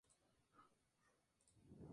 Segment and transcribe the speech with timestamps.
[0.57, 1.89] El Ms.